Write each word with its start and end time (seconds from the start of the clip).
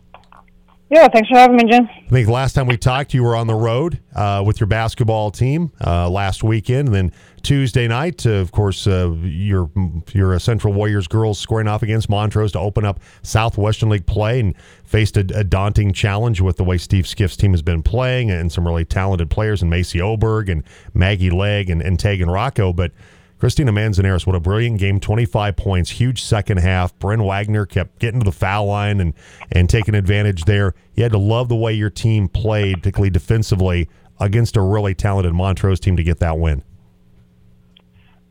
Yeah, 0.93 1.09
thanks 1.09 1.31
for 1.31 1.39
having 1.39 1.57
me, 1.57 1.65
Jim. 1.65 1.89
I 1.89 2.11
think 2.11 2.29
last 2.29 2.53
time 2.53 2.67
we 2.67 2.77
talked, 2.77 3.15
you 3.15 3.23
were 3.23 3.35
on 3.35 3.47
the 3.47 3.55
road 3.55 3.99
uh, 4.15 4.43
with 4.45 4.61
your 4.61 4.67
basketball 4.67 5.31
team 5.31 5.73
uh, 5.83 6.11
last 6.11 6.45
weekend, 6.45 6.89
and 6.89 6.95
then 6.95 7.13
Tuesday 7.41 7.89
night, 7.89 8.27
uh, 8.27 8.33
of 8.33 8.53
course, 8.53 8.87
uh, 8.87 9.11
your 9.23 9.71
your 10.13 10.39
Central 10.39 10.75
Warriors 10.75 11.09
girls 11.09 11.39
scoring 11.39 11.67
off 11.67 11.83
against 11.83 12.11
Montrose 12.11 12.53
to 12.53 12.59
open 12.59 12.85
up 12.85 13.01
Southwestern 13.23 13.89
League 13.89 14.05
play, 14.05 14.41
and 14.41 14.55
faced 14.85 15.17
a, 15.17 15.21
a, 15.35 15.45
daunting 15.45 15.95
challenge 15.95 16.43
with 16.43 16.59
the 16.59 16.65
way 16.65 16.77
Steve 16.77 17.07
Skiff's 17.07 17.39
team 17.39 17.53
has 17.53 17.63
been 17.63 17.83
playing, 17.83 18.31
and 18.31 18.53
some 18.53 18.67
really 18.67 18.85
talented 18.85 19.31
players, 19.31 19.63
and 19.63 19.71
Macy 19.71 19.99
Oberg 19.99 20.51
and 20.51 20.63
Maggie 20.93 21.31
Legg 21.31 21.71
and, 21.71 21.81
and 21.81 21.99
Tegan 21.99 22.29
Rocco, 22.29 22.71
but 22.71 22.93
Christina 23.43 23.73
Manzanares, 23.73 24.25
what 24.25 24.37
a 24.37 24.41
brilliant 24.41 24.79
game. 24.79 25.01
25 25.01 25.57
points, 25.57 25.91
huge 25.91 26.23
second 26.23 26.59
half. 26.59 26.97
Bryn 27.01 27.25
Wagner 27.25 27.67
kept 27.67 27.99
getting 27.99 28.21
to 28.21 28.25
the 28.25 28.31
foul 28.31 28.67
line 28.67 29.01
and, 29.01 29.15
and 29.51 29.69
taking 29.69 29.97
advantage 29.97 30.45
there. 30.45 30.77
You 30.95 31.03
had 31.03 31.11
to 31.11 31.19
love 31.19 31.49
the 31.49 31.57
way 31.57 31.73
your 31.73 31.91
team 31.91 32.29
played, 32.29 32.77
particularly 32.77 33.11
defensively, 33.11 33.89
against 34.21 34.57
a 34.57 34.61
really 34.61 34.95
talented 34.95 35.35
Montrose 35.35 35.81
team 35.81 35.97
to 35.97 36.05
get 36.05 36.21
that 36.21 36.39
win. 36.39 36.63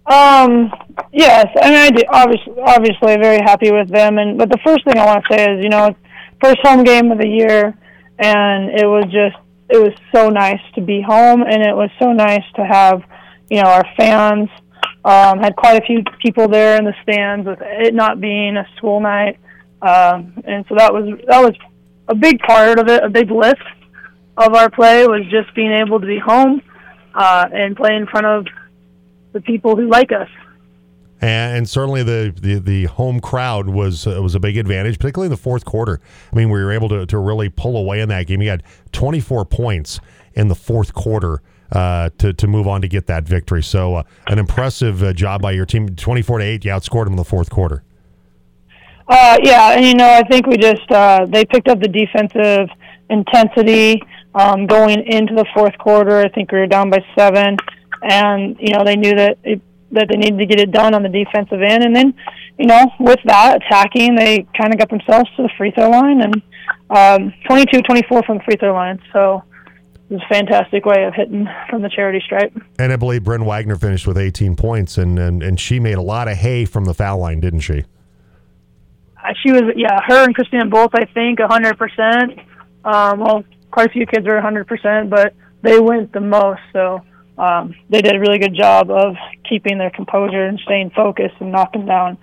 Um, 0.05 0.71
yes, 1.11 1.47
I 1.61 1.69
mean, 1.71 1.79
I 1.79 1.89
do, 1.89 2.03
obviously, 2.07 2.53
obviously 2.65 3.17
very 3.17 3.41
happy 3.43 3.69
with 3.69 3.89
them. 3.89 4.17
And 4.17 4.37
but 4.37 4.49
the 4.49 4.59
first 4.65 4.85
thing 4.85 4.97
I 4.97 5.05
want 5.05 5.25
to 5.25 5.35
say 5.35 5.43
is, 5.43 5.61
you 5.61 5.69
know, 5.69 5.93
first 6.41 6.59
home 6.63 6.85
game 6.85 7.11
of 7.11 7.17
the 7.17 7.27
year, 7.27 7.77
and 8.17 8.69
it 8.79 8.85
was 8.85 9.03
just, 9.11 9.35
it 9.67 9.77
was 9.77 9.91
so 10.15 10.29
nice 10.29 10.61
to 10.75 10.81
be 10.81 11.01
home, 11.01 11.41
and 11.41 11.61
it 11.61 11.75
was 11.75 11.89
so 11.99 12.13
nice 12.13 12.45
to 12.55 12.65
have, 12.65 13.03
you 13.49 13.61
know, 13.61 13.67
our 13.67 13.85
fans 13.97 14.47
um, 15.03 15.39
had 15.39 15.55
quite 15.55 15.81
a 15.81 15.85
few 15.85 16.03
people 16.21 16.47
there 16.47 16.77
in 16.77 16.85
the 16.85 16.93
stands 17.03 17.47
with 17.47 17.59
it 17.61 17.93
not 17.93 18.21
being 18.21 18.57
a 18.57 18.67
school 18.77 18.99
night, 18.99 19.39
um, 19.81 20.33
and 20.45 20.65
so 20.69 20.75
that 20.75 20.93
was 20.93 21.19
that 21.27 21.41
was 21.41 21.55
a 22.07 22.15
big 22.15 22.39
part 22.39 22.79
of 22.79 22.87
it. 22.87 23.03
A 23.03 23.09
big 23.09 23.31
lift 23.31 23.61
of 24.37 24.53
our 24.53 24.69
play 24.69 25.05
was 25.07 25.23
just 25.29 25.53
being 25.55 25.71
able 25.71 25.99
to 25.99 26.07
be 26.07 26.19
home 26.19 26.61
uh, 27.15 27.47
and 27.51 27.75
play 27.75 27.95
in 27.95 28.05
front 28.07 28.25
of 28.25 28.47
the 29.33 29.41
people 29.41 29.75
who 29.75 29.89
like 29.89 30.11
us. 30.11 30.29
And, 31.23 31.69
certainly 31.69 32.01
the, 32.01 32.33
the, 32.41 32.55
the 32.55 32.85
home 32.85 33.19
crowd 33.19 33.69
was 33.69 34.07
uh, 34.07 34.19
was 34.23 34.33
a 34.33 34.39
big 34.39 34.57
advantage, 34.57 34.97
particularly 34.97 35.27
in 35.27 35.31
the 35.31 35.37
fourth 35.37 35.65
quarter. 35.65 36.01
I 36.33 36.35
mean, 36.35 36.49
we 36.49 36.63
were 36.63 36.71
able 36.71 36.89
to, 36.89 37.05
to 37.05 37.17
really 37.19 37.47
pull 37.47 37.77
away 37.77 38.01
in 38.01 38.09
that 38.09 38.25
game. 38.25 38.41
You 38.41 38.49
had 38.49 38.63
24 38.91 39.45
points 39.45 39.99
in 40.33 40.47
the 40.47 40.55
fourth 40.55 40.95
quarter 40.95 41.43
uh, 41.71 42.09
to 42.17 42.33
to 42.33 42.47
move 42.47 42.67
on 42.67 42.81
to 42.81 42.87
get 42.87 43.07
that 43.07 43.23
victory. 43.23 43.63
So 43.63 43.95
uh, 43.95 44.03
an 44.27 44.39
impressive 44.39 45.03
uh, 45.03 45.13
job 45.13 45.41
by 45.41 45.51
your 45.51 45.65
team. 45.65 45.95
Twenty 45.95 46.21
four 46.21 46.39
to 46.39 46.43
eight, 46.43 46.65
you 46.65 46.71
outscored 46.71 47.05
them 47.05 47.13
in 47.13 47.17
the 47.17 47.25
fourth 47.25 47.49
quarter. 47.49 47.83
Uh, 49.07 49.37
yeah, 49.43 49.71
and 49.71 49.85
you 49.85 49.93
know 49.93 50.09
I 50.09 50.23
think 50.23 50.47
we 50.47 50.57
just 50.57 50.87
they 51.31 51.45
picked 51.45 51.67
up 51.67 51.79
the 51.79 51.87
defensive 51.87 52.69
intensity 53.09 54.01
um, 54.35 54.65
going 54.65 55.05
into 55.05 55.33
the 55.35 55.45
fourth 55.53 55.77
quarter. 55.77 56.17
I 56.17 56.29
think 56.29 56.51
we 56.51 56.59
were 56.59 56.67
down 56.67 56.89
by 56.89 57.03
seven, 57.17 57.57
and 58.01 58.57
you 58.59 58.73
know 58.73 58.83
they 58.83 58.95
knew 58.95 59.15
that 59.15 59.37
it, 59.43 59.61
that 59.91 60.07
they 60.09 60.17
needed 60.17 60.39
to 60.39 60.45
get 60.45 60.59
it 60.59 60.71
done 60.71 60.93
on 60.93 61.03
the 61.03 61.09
defensive 61.09 61.61
end, 61.61 61.83
and 61.83 61.95
then 61.95 62.13
you 62.57 62.65
know 62.65 62.91
with 62.99 63.19
that 63.25 63.61
attacking, 63.63 64.15
they 64.15 64.45
kind 64.57 64.73
of 64.73 64.79
got 64.79 64.89
themselves 64.89 65.29
to 65.35 65.43
the 65.43 65.49
free 65.57 65.71
throw 65.71 65.89
line 65.89 66.21
and 66.21 66.35
um, 66.89 67.33
22-24 67.49 68.25
from 68.25 68.37
the 68.37 68.43
free 68.43 68.55
throw 68.57 68.73
line. 68.73 68.99
So 69.13 69.43
was 70.11 70.21
a 70.21 70.33
fantastic 70.33 70.85
way 70.85 71.05
of 71.05 71.13
hitting 71.13 71.47
from 71.69 71.81
the 71.81 71.89
charity 71.89 72.21
stripe. 72.23 72.53
And 72.77 72.91
I 72.91 72.97
believe 72.97 73.23
Bryn 73.23 73.45
Wagner 73.45 73.77
finished 73.77 74.05
with 74.05 74.17
18 74.17 74.55
points, 74.55 74.97
and, 74.97 75.17
and, 75.17 75.41
and 75.41 75.59
she 75.59 75.79
made 75.79 75.97
a 75.97 76.01
lot 76.01 76.27
of 76.27 76.37
hay 76.37 76.65
from 76.65 76.85
the 76.85 76.93
foul 76.93 77.19
line, 77.19 77.39
didn't 77.39 77.61
she? 77.61 77.85
Uh, 79.23 79.33
she 79.41 79.51
was, 79.51 79.63
yeah, 79.75 79.99
her 80.07 80.25
and 80.25 80.35
Christina 80.35 80.65
both, 80.65 80.91
I 80.93 81.05
think, 81.05 81.39
100%. 81.39 82.45
Um, 82.83 83.19
well, 83.19 83.43
quite 83.71 83.87
a 83.87 83.91
few 83.91 84.05
kids 84.05 84.25
were 84.25 84.33
100%, 84.33 85.09
but 85.09 85.33
they 85.61 85.79
went 85.79 86.11
the 86.11 86.19
most, 86.19 86.61
so 86.73 87.01
um, 87.37 87.73
they 87.89 88.01
did 88.01 88.15
a 88.15 88.19
really 88.19 88.39
good 88.39 88.55
job 88.55 88.91
of 88.91 89.15
keeping 89.47 89.77
their 89.77 89.91
composure 89.91 90.45
and 90.45 90.59
staying 90.59 90.91
focused 90.91 91.35
and 91.39 91.51
knocking 91.51 91.85
down 91.85 92.17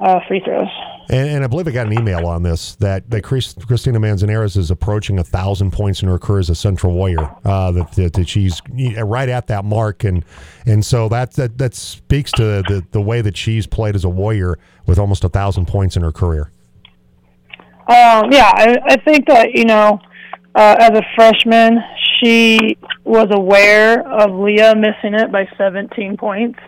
uh, 0.00 0.20
free 0.26 0.40
throws. 0.44 0.68
And, 1.08 1.28
and, 1.28 1.44
I 1.44 1.46
believe 1.46 1.68
I 1.68 1.70
got 1.70 1.86
an 1.86 1.92
email 1.92 2.26
on 2.26 2.42
this 2.42 2.74
that, 2.76 3.08
that 3.10 3.22
Christina 3.22 4.00
Manzanares 4.00 4.56
is 4.56 4.72
approaching 4.72 5.20
a 5.20 5.24
thousand 5.24 5.72
points 5.72 6.02
in 6.02 6.08
her 6.08 6.18
career 6.18 6.40
as 6.40 6.50
a 6.50 6.54
Central 6.54 6.92
Warrior. 6.94 7.32
Uh, 7.44 7.70
that, 7.72 7.92
that, 7.92 8.12
that, 8.14 8.28
she's 8.28 8.60
right 8.70 9.28
at 9.28 9.46
that 9.46 9.64
mark, 9.64 10.02
and 10.02 10.24
and 10.66 10.84
so 10.84 11.08
that 11.08 11.32
that, 11.34 11.58
that 11.58 11.74
speaks 11.74 12.32
to 12.32 12.42
the, 12.42 12.84
the 12.90 13.00
way 13.00 13.20
that 13.20 13.36
she's 13.36 13.66
played 13.66 13.94
as 13.94 14.04
a 14.04 14.08
Warrior 14.08 14.58
with 14.86 14.98
almost 14.98 15.22
a 15.22 15.28
thousand 15.28 15.66
points 15.66 15.96
in 15.96 16.02
her 16.02 16.12
career. 16.12 16.50
Um, 17.88 18.32
yeah, 18.32 18.50
I, 18.52 18.76
I 18.84 18.96
think 18.96 19.26
that 19.28 19.52
you 19.54 19.64
know, 19.64 20.00
uh, 20.56 20.74
as 20.80 20.90
a 20.90 21.02
freshman, 21.14 21.78
she 22.20 22.76
was 23.04 23.28
aware 23.30 24.06
of 24.08 24.32
Leah 24.32 24.74
missing 24.74 25.14
it 25.14 25.30
by 25.30 25.48
17 25.56 26.16
points, 26.16 26.58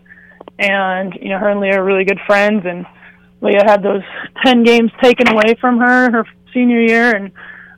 and 0.61 1.13
you 1.21 1.31
know, 1.31 1.39
her 1.39 1.49
and 1.49 1.59
Leah 1.59 1.81
are 1.81 1.85
really 1.85 2.05
good 2.05 2.21
friends, 2.25 2.65
and 2.65 2.87
Leah 3.41 3.65
had 3.65 3.83
those 3.83 4.03
10 4.45 4.65
games 4.65 4.91
taken 5.03 5.29
away 5.29 5.55
from 5.61 5.79
her 5.79 6.11
her 6.11 6.25
senior 6.53 6.81
year. 6.81 7.15
And, 7.15 7.33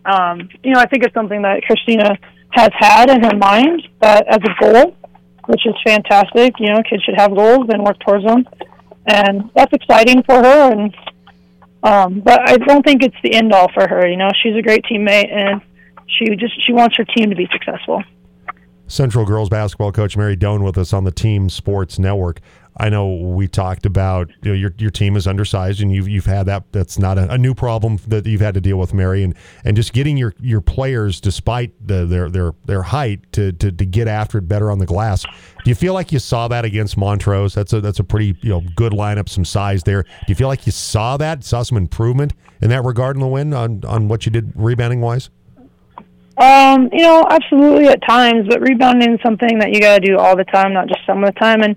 um, 0.05 0.49
you 0.63 0.73
know, 0.73 0.81
I 0.81 0.87
think 0.87 1.05
it's 1.05 1.15
something 1.15 1.43
that 1.43 1.63
Christina 1.63 2.17
has 2.51 2.71
had 2.75 3.11
in 3.11 3.23
her 3.23 3.37
mind 3.37 3.83
that 4.01 4.27
as 4.27 4.39
a 4.39 4.63
goal, 4.63 4.97
which 5.47 5.67
is 5.67 5.75
fantastic. 5.85 6.55
You 6.59 6.73
know, 6.73 6.83
kids 6.89 7.03
should 7.05 7.17
have 7.17 7.35
goals 7.35 7.67
and 7.71 7.83
work 7.85 7.99
towards 8.01 8.25
them. 8.25 8.47
And 9.07 9.51
that's 9.55 9.73
exciting 9.73 10.23
for 10.23 10.37
her. 10.37 10.73
And, 10.73 10.95
um, 11.83 12.21
but 12.21 12.49
I 12.49 12.57
don't 12.57 12.85
think 12.85 13.03
it's 13.03 13.17
the 13.23 13.35
end 13.35 13.53
all 13.53 13.71
for 13.73 13.87
her. 13.89 14.07
You 14.07 14.17
know, 14.17 14.31
she's 14.43 14.57
a 14.57 14.63
great 14.63 14.85
teammate 14.85 15.33
and 15.33 15.61
she 16.07 16.37
just, 16.37 16.55
she 16.67 16.73
wants 16.73 16.97
her 16.97 17.05
team 17.05 17.31
to 17.31 17.37
be 17.37 17.49
successful. 17.53 18.03
Central 18.87 19.25
girls 19.25 19.49
basketball 19.49 19.93
coach 19.93 20.17
Mary 20.17 20.37
Doane 20.37 20.65
with 20.65 20.77
us 20.77 20.93
on 20.93 21.05
the 21.05 21.13
Team 21.13 21.49
Sports 21.49 21.99
Network. 21.99 22.41
I 22.77 22.89
know 22.89 23.15
we 23.15 23.49
talked 23.49 23.85
about 23.85 24.31
you 24.43 24.51
know, 24.51 24.55
your 24.55 24.73
your 24.79 24.91
team 24.91 25.17
is 25.17 25.27
undersized, 25.27 25.81
and 25.81 25.93
you've 25.93 26.09
you've 26.09 26.27
had 26.27 26.47
that. 26.47 26.65
That's 26.73 26.99
not 26.99 27.19
a, 27.19 27.33
a, 27.33 27.39
new 27.39 27.55
problem 27.55 27.99
that 28.09 28.27
you've 28.27 28.41
had 28.41 28.55
to 28.55 28.61
deal 28.61 28.79
with, 28.79 28.95
Mary, 28.95 29.23
and, 29.23 29.35
and 29.65 29.77
just 29.77 29.93
getting 29.93 30.17
your, 30.17 30.35
your 30.41 30.61
players, 30.61 31.21
despite 31.21 31.73
the, 31.87 32.07
their 32.07 32.31
their 32.31 32.53
their 32.65 32.83
height, 32.83 33.21
to, 33.33 33.53
to 33.53 33.73
to 33.73 33.87
get 33.87 34.09
after 34.09 34.39
it 34.39 34.49
better 34.49 34.71
on 34.71 34.79
the 34.79 34.87
glass. 34.87 35.25
Do 35.25 35.71
you 35.71 35.75
feel 35.75 35.95
like 35.95 36.13
you 36.13 36.19
saw 36.19 36.49
that 36.49 36.65
against 36.65 36.97
Montrose? 36.97 37.55
That's 37.55 37.73
a 37.73 37.81
that's 37.81 37.99
a 37.99 38.05
pretty 38.05 38.37
you 38.41 38.51
know 38.51 38.63
good 38.77 38.93
lineup, 38.93 39.29
some 39.29 39.45
size 39.45 39.83
there. 39.83 40.03
Do 40.03 40.09
you 40.29 40.35
feel 40.35 40.49
like 40.49 40.67
you 40.67 40.73
saw 40.73 41.17
that, 41.17 41.45
saw 41.45 41.63
some 41.63 41.77
improvement 41.77 42.33
in 42.63 42.71
that 42.71 42.85
regard 42.85 43.17
in 43.17 43.21
the 43.21 43.29
win 43.29 43.53
on 43.53 43.85
on 43.85 44.09
what 44.09 44.27
you 44.27 44.33
did 44.33 44.53
rebounding 44.55 45.01
wise? 45.01 45.31
Um, 46.41 46.89
you 46.91 47.03
know, 47.03 47.27
absolutely 47.29 47.89
at 47.89 48.01
times, 48.09 48.49
but 48.49 48.63
rebounding 48.63 49.13
is 49.13 49.21
something 49.23 49.59
that 49.59 49.73
you 49.73 49.81
got 49.81 49.99
to 49.99 50.07
do 50.07 50.17
all 50.17 50.35
the 50.37 50.45
time, 50.45 50.73
not 50.73 50.89
just 50.89 51.01
some 51.05 51.23
of 51.23 51.35
the 51.35 51.39
time. 51.39 51.61
And 51.61 51.77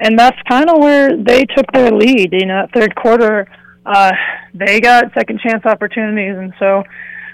and 0.00 0.18
that's 0.18 0.38
kind 0.48 0.68
of 0.68 0.78
where 0.78 1.16
they 1.16 1.44
took 1.44 1.70
their 1.72 1.90
lead. 1.90 2.32
You 2.32 2.46
know, 2.46 2.66
third 2.74 2.94
quarter, 2.94 3.48
uh, 3.86 4.12
they 4.54 4.80
got 4.80 5.12
second 5.14 5.40
chance 5.40 5.64
opportunities, 5.64 6.36
and 6.36 6.52
so 6.58 6.82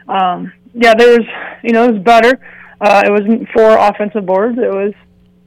um, 0.09 0.53
yeah, 0.75 0.95
there 0.95 1.19
was 1.19 1.27
you 1.63 1.73
know 1.73 1.89
it 1.89 1.93
was 1.95 2.03
better. 2.03 2.41
Uh, 2.81 3.03
it 3.05 3.11
wasn't 3.11 3.49
four 3.55 3.77
offensive 3.77 4.27
boards. 4.27 4.59
It 4.59 4.71
was 4.71 4.95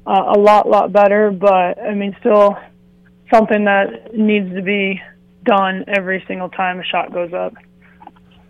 uh, 0.05 0.33
a 0.35 0.39
lot 0.39 0.67
lot 0.67 0.91
better, 0.91 1.31
but 1.31 1.79
I 1.79 1.93
mean 1.93 2.15
still 2.19 2.57
something 3.31 3.65
that 3.65 4.13
needs 4.13 4.53
to 4.55 4.61
be 4.61 5.01
done 5.45 5.85
every 5.87 6.23
single 6.27 6.49
time 6.49 6.79
a 6.79 6.83
shot 6.83 7.13
goes 7.13 7.33
up. 7.33 7.53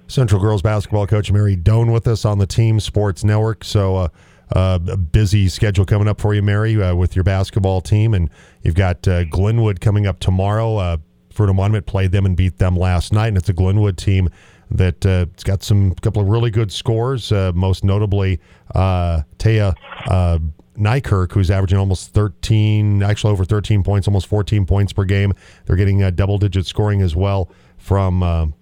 Central 0.08 0.42
girls 0.42 0.62
basketball 0.62 1.08
coach 1.08 1.32
Mary 1.32 1.56
Doane 1.56 1.94
with 1.94 2.08
us 2.08 2.26
on 2.26 2.38
the 2.38 2.48
Team 2.48 2.80
Sports 2.80 3.24
Network. 3.24 3.64
So. 3.64 3.96
Uh, 3.96 4.08
uh, 4.56 4.80
a 4.88 4.98
busy 4.98 5.48
schedule 5.48 5.86
coming 5.86 6.08
up 6.08 6.20
for 6.20 6.34
you, 6.34 6.42
Mary, 6.42 6.82
uh, 6.82 6.96
with 6.96 7.16
your 7.16 7.24
basketball 7.24 7.82
team, 7.82 8.14
and 8.14 8.30
you've 8.62 8.76
got 8.76 9.08
uh, 9.08 9.24
Glenwood 9.26 9.80
coming 9.82 10.08
up 10.08 10.20
tomorrow. 10.20 10.78
Uh, 10.78 10.98
Fruita 11.34 11.56
Monument 11.56 11.86
played 11.86 12.12
them 12.12 12.26
and 12.26 12.36
beat 12.36 12.58
them 12.58 12.76
last 12.76 13.14
night, 13.14 13.28
and 13.28 13.38
it's 13.38 13.50
a 13.50 13.54
Glenwood 13.54 13.98
team 13.98 14.30
that 14.70 15.06
uh, 15.06 15.26
it's 15.34 15.44
got 15.44 15.64
some 15.64 15.94
couple 15.96 16.22
of 16.22 16.28
really 16.28 16.52
good 16.52 16.72
scores. 16.72 17.32
Uh, 17.32 17.52
most 17.54 17.84
notably, 17.84 18.40
uh, 18.76 19.22
Taya 19.38 19.74
uh, 20.08 20.40
Nykirk, 20.78 21.32
who's 21.32 21.52
averaging 21.52 21.78
almost 21.78 22.14
13, 22.14 23.04
actually 23.04 23.32
over 23.32 23.46
13 23.46 23.84
points, 23.84 24.08
almost 24.08 24.28
14 24.28 24.66
points 24.66 24.94
per 24.94 25.04
game. 25.04 25.34
They're 25.66 25.76
getting 25.76 26.10
double 26.12 26.38
digit 26.38 26.66
scoring 26.66 27.02
as 27.02 27.16
well 27.16 27.50
from 27.78 28.54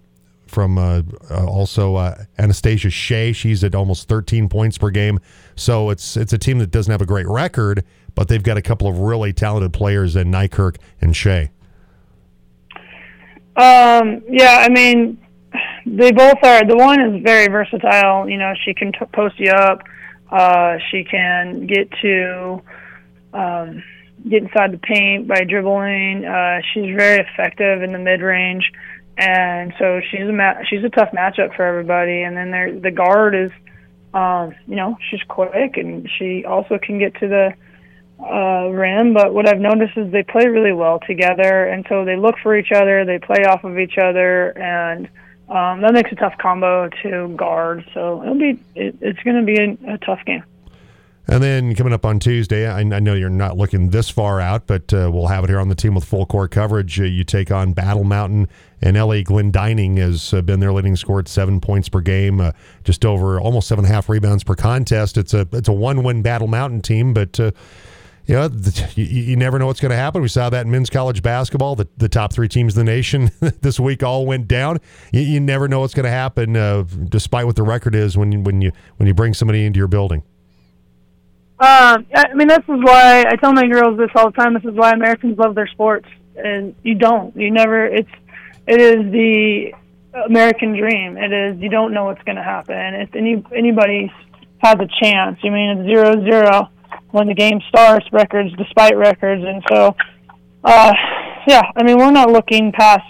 from 0.50 0.76
uh, 0.76 1.02
uh, 1.30 1.46
also 1.46 1.94
uh, 1.96 2.24
Anastasia 2.38 2.90
Shea. 2.90 3.32
She's 3.32 3.64
at 3.64 3.74
almost 3.74 4.08
13 4.08 4.48
points 4.48 4.76
per 4.76 4.90
game. 4.90 5.20
So 5.54 5.90
it's 5.90 6.16
it's 6.16 6.32
a 6.32 6.38
team 6.38 6.58
that 6.58 6.70
doesn't 6.70 6.90
have 6.90 7.00
a 7.00 7.06
great 7.06 7.26
record, 7.26 7.84
but 8.14 8.28
they've 8.28 8.42
got 8.42 8.56
a 8.56 8.62
couple 8.62 8.88
of 8.88 8.98
really 8.98 9.32
talented 9.32 9.72
players 9.72 10.16
in 10.16 10.30
Nykirk 10.30 10.76
and 11.00 11.16
Shea. 11.16 11.50
Um, 13.56 14.22
yeah, 14.28 14.64
I 14.64 14.68
mean, 14.68 15.18
they 15.86 16.12
both 16.12 16.38
are. 16.42 16.64
The 16.64 16.76
one 16.76 17.00
is 17.00 17.22
very 17.22 17.48
versatile. 17.48 18.28
You 18.28 18.38
know, 18.38 18.54
she 18.64 18.74
can 18.74 18.92
t- 18.92 18.98
post 19.12 19.38
you 19.38 19.50
up. 19.50 19.82
Uh, 20.30 20.78
she 20.90 21.04
can 21.04 21.66
get 21.66 21.90
to 22.02 22.62
um, 23.32 23.82
get 24.28 24.42
inside 24.42 24.72
the 24.72 24.78
paint 24.78 25.26
by 25.26 25.44
dribbling. 25.44 26.24
Uh, 26.24 26.60
she's 26.72 26.94
very 26.96 27.26
effective 27.26 27.82
in 27.82 27.92
the 27.92 27.98
mid 27.98 28.20
range, 28.20 28.70
and 29.20 29.74
so 29.78 30.00
she's 30.10 30.22
a 30.22 30.32
ma- 30.32 30.62
she's 30.68 30.82
a 30.82 30.88
tough 30.88 31.10
matchup 31.12 31.54
for 31.54 31.64
everybody. 31.64 32.22
And 32.22 32.36
then 32.36 32.50
there 32.50 32.78
the 32.78 32.90
guard 32.90 33.34
is, 33.34 33.50
um, 34.14 34.54
you 34.66 34.76
know, 34.76 34.96
she's 35.10 35.20
quick 35.28 35.76
and 35.76 36.08
she 36.18 36.44
also 36.46 36.78
can 36.78 36.98
get 36.98 37.14
to 37.16 37.28
the 37.28 37.54
uh, 38.18 38.68
rim. 38.70 39.12
But 39.12 39.34
what 39.34 39.46
I've 39.46 39.60
noticed 39.60 39.96
is 39.98 40.10
they 40.10 40.22
play 40.22 40.46
really 40.46 40.72
well 40.72 41.00
together, 41.06 41.66
and 41.66 41.84
so 41.88 42.04
they 42.04 42.16
look 42.16 42.36
for 42.42 42.56
each 42.56 42.72
other. 42.72 43.04
They 43.04 43.18
play 43.18 43.44
off 43.44 43.62
of 43.64 43.78
each 43.78 43.98
other, 43.98 44.56
and 44.58 45.06
um, 45.50 45.82
that 45.82 45.92
makes 45.92 46.10
a 46.12 46.16
tough 46.16 46.38
combo 46.38 46.88
to 47.02 47.28
guard. 47.36 47.84
So 47.92 48.22
it'll 48.22 48.38
be 48.38 48.58
it, 48.74 48.96
it's 49.02 49.22
going 49.22 49.36
to 49.36 49.44
be 49.44 49.60
a, 49.60 49.94
a 49.94 49.98
tough 49.98 50.24
game. 50.24 50.44
And 51.30 51.40
then 51.40 51.76
coming 51.76 51.92
up 51.92 52.04
on 52.04 52.18
Tuesday, 52.18 52.66
I, 52.66 52.80
I, 52.80 52.98
know 52.98 53.14
you're 53.14 53.30
not 53.30 53.56
looking 53.56 53.90
this 53.90 54.10
far 54.10 54.40
out, 54.40 54.66
but 54.66 54.92
uh, 54.92 55.08
we'll 55.14 55.28
have 55.28 55.44
it 55.44 55.48
here 55.48 55.60
on 55.60 55.68
the 55.68 55.76
team 55.76 55.94
with 55.94 56.04
full 56.04 56.26
court 56.26 56.50
coverage. 56.50 57.00
Uh, 57.00 57.04
you 57.04 57.22
take 57.22 57.52
on 57.52 57.72
Battle 57.72 58.02
Mountain 58.02 58.48
and 58.82 58.96
LA 58.96 59.22
Glendining 59.22 59.96
has 59.98 60.34
uh, 60.34 60.42
been 60.42 60.58
their 60.58 60.72
leading 60.72 60.96
scorer 60.96 61.20
at 61.20 61.28
seven 61.28 61.60
points 61.60 61.88
per 61.88 62.00
game, 62.00 62.40
uh, 62.40 62.50
just 62.82 63.04
over 63.04 63.40
almost 63.40 63.68
seven 63.68 63.84
and 63.84 63.92
a 63.92 63.94
half 63.94 64.08
rebounds 64.08 64.42
per 64.42 64.56
contest. 64.56 65.16
It's 65.16 65.32
a 65.32 65.46
it's 65.52 65.68
a 65.68 65.72
one 65.72 66.02
win 66.02 66.20
Battle 66.20 66.48
Mountain 66.48 66.80
team, 66.80 67.14
but 67.14 67.38
uh, 67.38 67.52
you 68.26 68.34
know, 68.34 68.48
the, 68.48 68.92
you, 68.96 69.04
you, 69.04 69.36
never 69.36 69.60
know 69.60 69.66
what's 69.66 69.80
going 69.80 69.90
to 69.90 69.96
happen. 69.96 70.22
We 70.22 70.28
saw 70.28 70.50
that 70.50 70.66
in 70.66 70.72
men's 70.72 70.90
college 70.90 71.22
basketball. 71.22 71.76
The, 71.76 71.86
the 71.96 72.08
top 72.08 72.32
three 72.32 72.48
teams 72.48 72.76
in 72.76 72.84
the 72.84 72.90
nation 72.90 73.30
this 73.60 73.78
week 73.78 74.02
all 74.02 74.26
went 74.26 74.48
down. 74.48 74.78
You, 75.12 75.20
you 75.20 75.38
never 75.38 75.68
know 75.68 75.78
what's 75.78 75.94
going 75.94 76.04
to 76.04 76.10
happen, 76.10 76.56
uh, 76.56 76.82
despite 77.08 77.46
what 77.46 77.54
the 77.54 77.62
record 77.62 77.94
is 77.94 78.16
when 78.16 78.42
when 78.42 78.62
you 78.62 78.72
when 78.96 79.06
you 79.06 79.14
bring 79.14 79.32
somebody 79.32 79.64
into 79.64 79.78
your 79.78 79.86
building. 79.86 80.24
Um, 81.60 82.06
I 82.14 82.32
mean, 82.32 82.48
this 82.48 82.60
is 82.60 82.80
why 82.82 83.26
I 83.28 83.36
tell 83.36 83.52
my 83.52 83.66
girls 83.66 83.98
this 83.98 84.08
all 84.14 84.30
the 84.30 84.36
time. 84.36 84.54
This 84.54 84.64
is 84.64 84.72
why 84.72 84.92
Americans 84.92 85.36
love 85.36 85.54
their 85.54 85.66
sports, 85.66 86.08
and 86.34 86.74
you 86.82 86.94
don't. 86.94 87.36
You 87.36 87.50
never. 87.50 87.84
It's 87.84 88.08
it 88.66 88.80
is 88.80 89.12
the 89.12 89.74
American 90.24 90.74
dream. 90.74 91.18
It 91.18 91.30
is 91.30 91.60
you 91.60 91.68
don't 91.68 91.92
know 91.92 92.06
what's 92.06 92.22
going 92.22 92.36
to 92.36 92.42
happen. 92.42 92.94
If 92.94 93.14
any 93.14 93.44
anybody 93.54 94.10
has 94.62 94.76
a 94.76 94.88
chance, 95.04 95.38
I 95.44 95.50
mean, 95.50 95.80
it's 95.80 95.86
zero 95.86 96.24
zero 96.24 96.70
when 97.10 97.26
the 97.26 97.34
game 97.34 97.60
starts. 97.68 98.06
Records 98.10 98.54
despite 98.56 98.96
records, 98.96 99.44
and 99.44 99.62
so 99.68 99.94
uh, 100.64 100.94
yeah. 101.46 101.70
I 101.76 101.82
mean, 101.82 101.98
we're 101.98 102.10
not 102.10 102.30
looking 102.30 102.72
past 102.72 103.04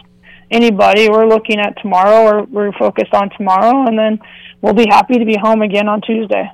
anybody. 0.51 1.09
We're 1.09 1.29
looking 1.29 1.61
at 1.61 1.81
tomorrow. 1.81 2.25
We're 2.25 2.43
we're 2.47 2.73
focused 2.73 3.15
on 3.15 3.31
tomorrow, 3.37 3.87
and 3.87 3.97
then 3.97 4.19
we'll 4.61 4.75
be 4.75 4.87
happy 4.91 5.21
to 5.21 5.25
be 5.25 5.37
home 5.41 5.63
again 5.63 5.89
on 5.89 6.01
Tuesday 6.01 6.51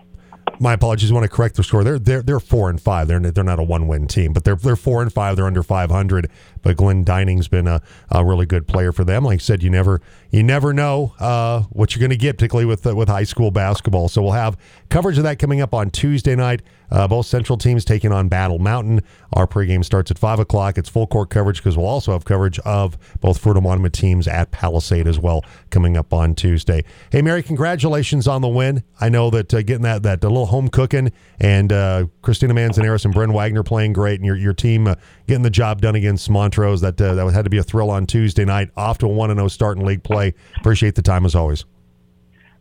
my 0.60 0.72
apologies. 0.72 1.10
I 1.10 1.14
want 1.14 1.24
to 1.24 1.28
correct 1.28 1.56
the 1.56 1.62
score. 1.62 1.84
They're 1.84 1.98
they're 1.98 2.22
they're 2.22 2.40
four 2.40 2.70
and 2.70 2.80
five. 2.80 3.08
They're 3.08 3.20
they're 3.20 3.44
not 3.44 3.58
a 3.58 3.62
one 3.62 3.88
win 3.88 4.06
team, 4.06 4.32
but 4.32 4.44
they're 4.44 4.56
they're 4.56 4.76
four 4.76 5.02
and 5.02 5.12
five. 5.12 5.36
They're 5.36 5.46
under 5.46 5.62
five 5.62 5.90
hundred. 5.90 6.30
But 6.66 6.78
Glendining's 6.78 7.46
been 7.46 7.68
a, 7.68 7.80
a 8.10 8.24
really 8.24 8.44
good 8.44 8.66
player 8.66 8.90
for 8.90 9.04
them. 9.04 9.22
Like 9.22 9.36
I 9.36 9.38
said, 9.38 9.62
you 9.62 9.70
never 9.70 10.00
you 10.30 10.42
never 10.42 10.72
know 10.72 11.14
uh, 11.20 11.60
what 11.70 11.94
you're 11.94 12.00
going 12.00 12.10
to 12.10 12.16
get, 12.16 12.38
particularly 12.38 12.66
with 12.66 12.84
uh, 12.84 12.96
with 12.96 13.08
high 13.08 13.22
school 13.22 13.52
basketball. 13.52 14.08
So 14.08 14.20
we'll 14.20 14.32
have 14.32 14.56
coverage 14.88 15.16
of 15.16 15.22
that 15.22 15.38
coming 15.38 15.60
up 15.60 15.72
on 15.72 15.90
Tuesday 15.90 16.34
night. 16.34 16.62
Uh, 16.90 17.08
both 17.08 17.26
Central 17.26 17.58
teams 17.58 17.84
taking 17.84 18.12
on 18.12 18.28
Battle 18.28 18.58
Mountain. 18.58 19.02
Our 19.32 19.46
pregame 19.46 19.84
starts 19.84 20.10
at 20.10 20.18
5 20.18 20.38
o'clock. 20.38 20.78
It's 20.78 20.88
full 20.88 21.06
court 21.06 21.30
coverage 21.30 21.58
because 21.58 21.76
we'll 21.76 21.86
also 21.86 22.12
have 22.12 22.24
coverage 22.24 22.58
of 22.60 22.96
both 23.20 23.42
Fruita 23.42 23.62
Monument 23.62 23.92
teams 23.92 24.28
at 24.28 24.50
Palisade 24.52 25.08
as 25.08 25.18
well 25.18 25.44
coming 25.70 25.96
up 25.96 26.12
on 26.12 26.34
Tuesday. 26.34 26.84
Hey, 27.10 27.22
Mary, 27.22 27.42
congratulations 27.42 28.28
on 28.28 28.40
the 28.40 28.48
win. 28.48 28.84
I 29.00 29.08
know 29.08 29.30
that 29.30 29.52
uh, 29.52 29.62
getting 29.62 29.82
that, 29.82 30.02
that 30.04 30.22
little 30.22 30.46
home 30.46 30.68
cooking 30.68 31.12
and 31.40 31.72
uh, 31.72 32.06
Christina 32.22 32.54
Manzanares 32.54 33.04
and 33.04 33.12
Bryn 33.12 33.32
Wagner 33.32 33.62
playing 33.62 33.92
great 33.92 34.20
and 34.20 34.26
your, 34.26 34.36
your 34.36 34.54
team 34.54 34.86
uh, 34.86 34.94
getting 35.26 35.42
the 35.42 35.50
job 35.50 35.80
done 35.80 35.96
against 35.96 36.24
Montrose, 36.56 36.80
that, 36.80 37.00
uh, 37.00 37.14
that 37.14 37.32
had 37.32 37.44
to 37.44 37.50
be 37.50 37.58
a 37.58 37.62
thrill 37.62 37.90
on 37.90 38.06
Tuesday 38.06 38.44
night. 38.44 38.70
Off 38.76 38.98
to 38.98 39.06
a 39.06 39.08
1 39.08 39.34
0 39.34 39.48
start 39.48 39.78
in 39.78 39.84
league 39.84 40.02
play. 40.02 40.34
Appreciate 40.56 40.94
the 40.94 41.02
time 41.02 41.24
as 41.24 41.34
always. 41.34 41.64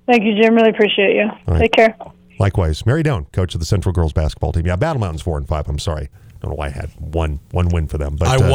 Thank 0.05 0.23
you, 0.23 0.39
Jim. 0.39 0.55
Really 0.55 0.69
appreciate 0.69 1.15
you. 1.15 1.29
Right. 1.47 1.61
Take 1.61 1.71
care. 1.71 1.97
Likewise, 2.37 2.85
Mary 2.85 3.01
Doane, 3.01 3.31
coach 3.31 3.53
of 3.53 3.59
the 3.61 3.65
Central 3.65 3.93
girls 3.93 4.11
basketball 4.11 4.51
team. 4.51 4.65
Yeah, 4.65 4.75
Battle 4.75 4.99
Mountain's 4.99 5.21
four 5.21 5.37
and 5.37 5.47
five. 5.47 5.69
I'm 5.69 5.79
sorry, 5.79 6.09
I 6.11 6.37
don't 6.41 6.51
know 6.51 6.57
why 6.57 6.67
I 6.67 6.69
had 6.69 6.89
one 6.99 7.39
one 7.51 7.69
win 7.69 7.87
for 7.87 7.97
them, 7.97 8.17
but. 8.17 8.41
Uh, 8.41 8.45